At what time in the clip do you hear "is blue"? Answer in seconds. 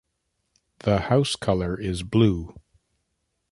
1.79-2.55